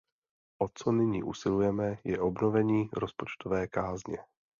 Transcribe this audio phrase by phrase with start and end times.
[0.57, 4.17] O co nyní usilujeme, je obnovení rozpočtové kázně.